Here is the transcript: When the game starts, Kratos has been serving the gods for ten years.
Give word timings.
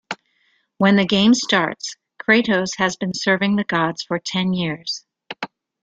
When 0.79 0.95
the 0.95 1.05
game 1.05 1.35
starts, 1.35 1.95
Kratos 2.17 2.77
has 2.77 2.95
been 2.95 3.13
serving 3.13 3.55
the 3.55 3.63
gods 3.63 4.01
for 4.01 4.17
ten 4.17 4.51
years. 4.51 5.05